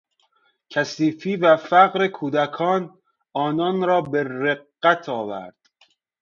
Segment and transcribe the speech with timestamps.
[0.69, 2.99] کثیفی و فقر کودکان،
[3.33, 5.55] آنان را به رقت آورد.